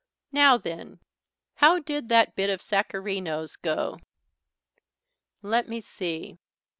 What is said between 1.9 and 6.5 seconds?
that bit of Sacharino's go? Let me see."